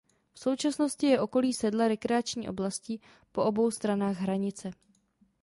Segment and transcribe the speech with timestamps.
[0.33, 3.01] V současnosti je okolí sedla rekreační oblastí
[3.31, 4.71] po obou stranách hranice.